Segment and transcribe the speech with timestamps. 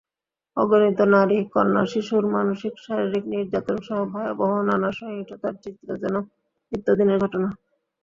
[0.57, 6.15] অগণিত নারী, কন্যাশিশুর মানসিক-শারীরিক নির্যাতনসহ ভয়াবহ নানা সহিংসতার চিত্র যেন
[6.71, 7.49] নিত্যদিনের ঘটনা।